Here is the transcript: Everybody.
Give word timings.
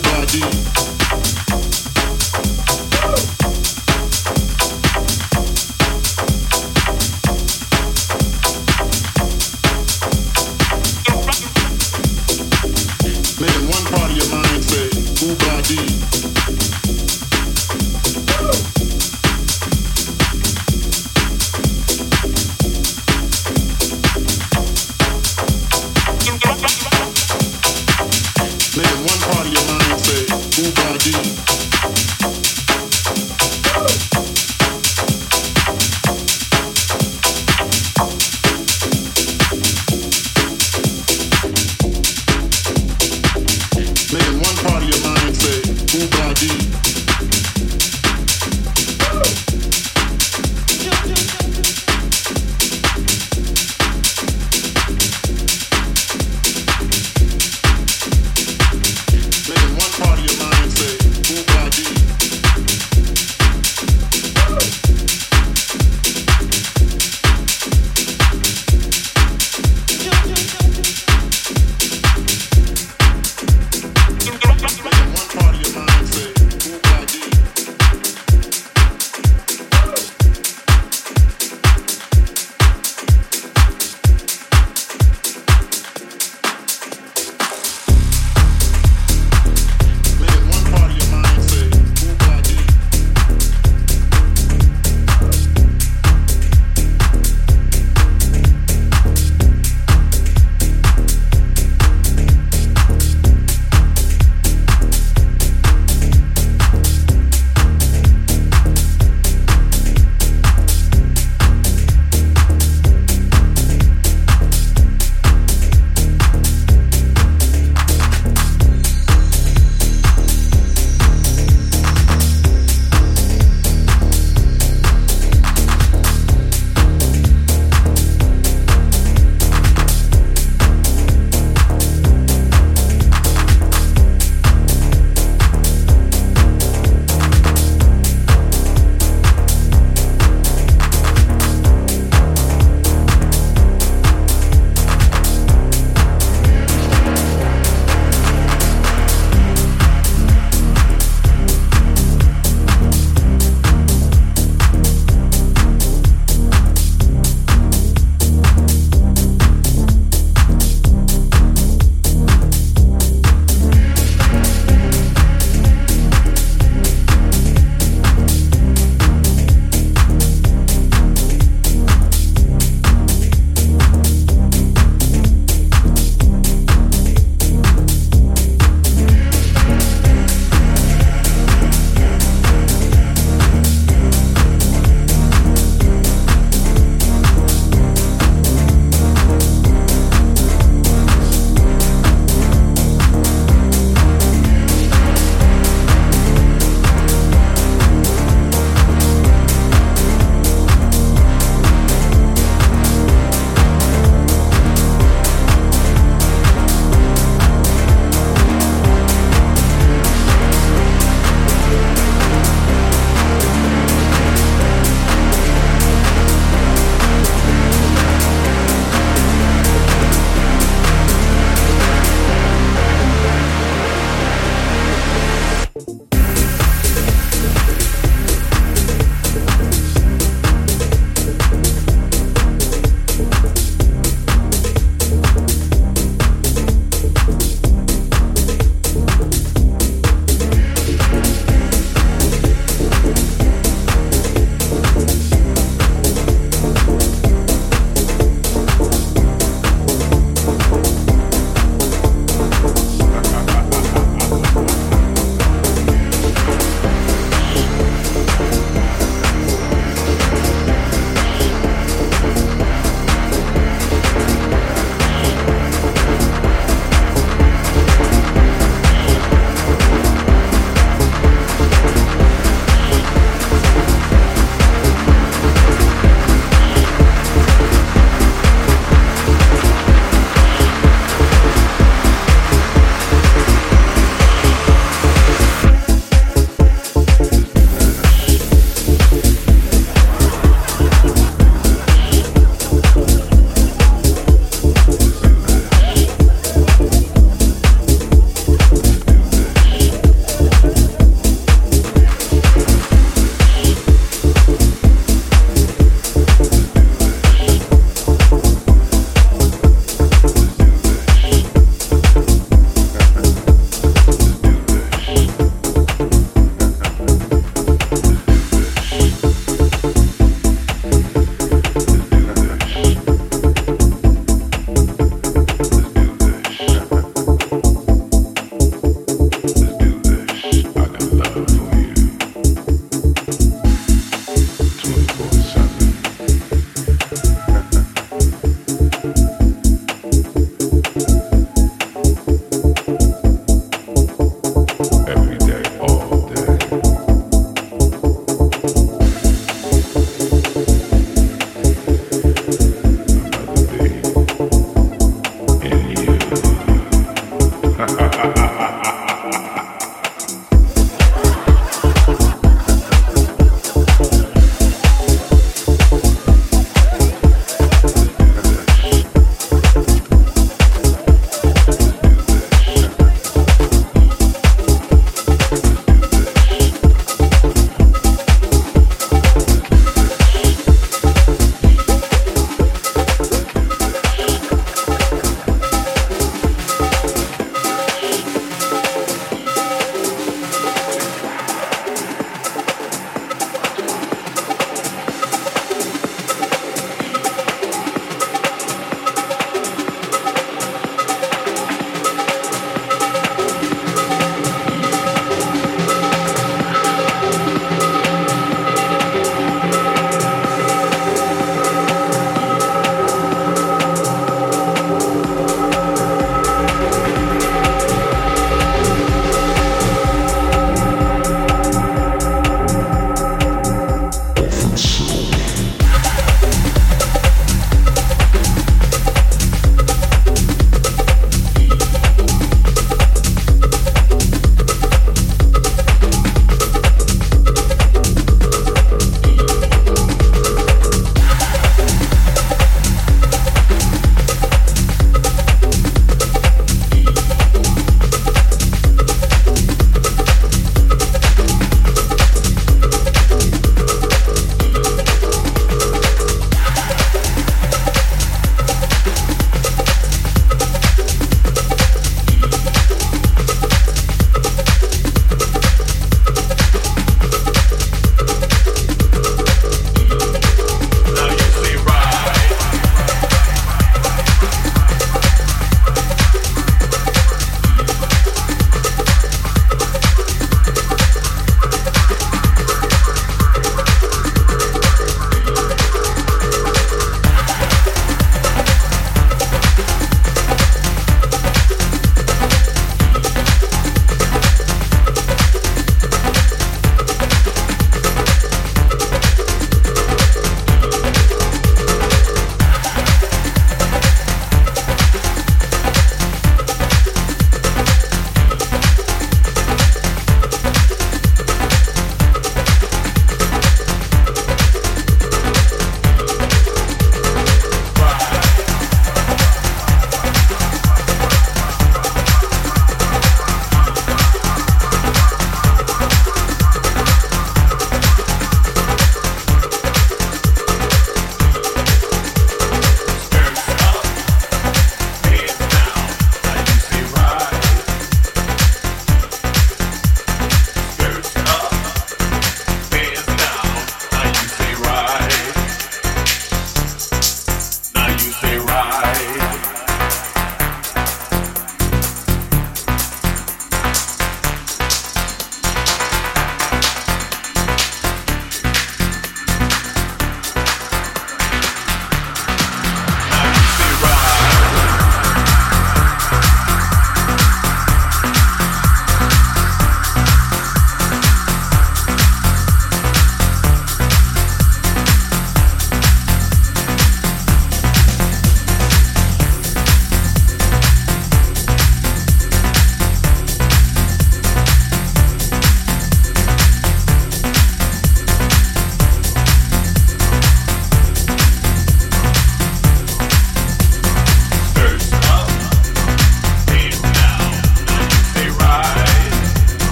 Everybody. 0.00 0.87